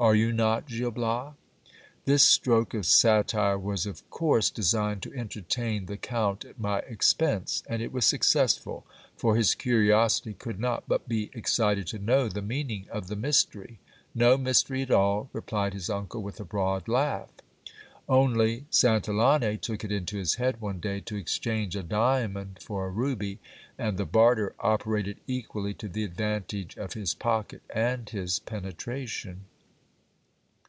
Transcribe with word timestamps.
Are 0.00 0.16
you 0.16 0.32
not, 0.32 0.66
Gil 0.66 0.90
Bias? 0.90 1.34
This 2.04 2.24
stroke 2.24 2.74
of 2.74 2.84
satire 2.84 3.56
was 3.56 3.86
of 3.86 4.02
course 4.10 4.50
designed 4.50 5.04
to 5.04 5.14
entertain 5.14 5.86
the 5.86 5.96
count 5.96 6.44
at 6.44 6.58
my 6.58 6.80
expense, 6.80 7.62
and 7.68 7.80
it 7.80 7.92
was 7.92 8.04
successful, 8.04 8.84
for 9.16 9.36
his 9.36 9.54
curiosity 9.54 10.34
could 10.34 10.58
not 10.58 10.82
but 10.88 11.08
be 11.08 11.30
excited 11.32 11.86
to 11.86 12.00
know 12.00 12.28
the 12.28 12.42
meaning 12.42 12.88
of 12.90 13.06
the 13.06 13.14
mystery. 13.14 13.78
No 14.16 14.36
mystery 14.36 14.82
at 14.82 14.90
all, 14.90 15.30
replied 15.32 15.74
his 15.74 15.88
uncle 15.88 16.22
with 16.24 16.40
a 16.40 16.44
broad 16.44 16.88
laugh. 16.88 17.30
Only 18.08 18.64
Santillane 18.72 19.60
took 19.60 19.84
it 19.84 19.92
into 19.92 20.18
his 20.18 20.34
head 20.34 20.60
one 20.60 20.80
day 20.80 20.98
to 21.02 21.16
exchange 21.16 21.76
a 21.76 21.84
diamond 21.84 22.58
for 22.60 22.84
a 22.86 22.90
ruby, 22.90 23.38
and 23.78 23.96
the 23.96 24.06
barter 24.06 24.56
operated 24.58 25.20
equally 25.28 25.72
to 25.74 25.86
the 25.86 26.02
advantage 26.02 26.76
of 26.76 26.94
his 26.94 27.14
pocket 27.14 27.62
and 27.70 28.08
his 28.10 28.40
penetration. 28.40 29.44